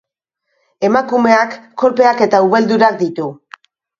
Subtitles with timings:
[0.87, 1.53] Emakumeak
[1.83, 3.29] kolpeak eta ubeldurak ditu.